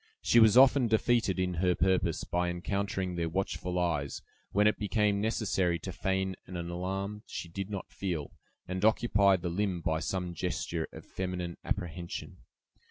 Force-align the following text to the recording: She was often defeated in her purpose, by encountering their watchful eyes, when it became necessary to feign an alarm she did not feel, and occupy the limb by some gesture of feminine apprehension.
She 0.23 0.39
was 0.39 0.57
often 0.57 0.87
defeated 0.87 1.37
in 1.37 1.53
her 1.61 1.75
purpose, 1.75 2.23
by 2.23 2.49
encountering 2.49 3.13
their 3.13 3.29
watchful 3.29 3.77
eyes, 3.77 4.23
when 4.51 4.65
it 4.65 4.79
became 4.79 5.21
necessary 5.21 5.77
to 5.77 5.91
feign 5.91 6.35
an 6.47 6.57
alarm 6.57 7.21
she 7.27 7.47
did 7.47 7.69
not 7.69 7.91
feel, 7.93 8.31
and 8.67 8.83
occupy 8.83 9.35
the 9.35 9.49
limb 9.49 9.79
by 9.79 9.99
some 9.99 10.33
gesture 10.33 10.87
of 10.91 11.05
feminine 11.05 11.57
apprehension. 11.63 12.37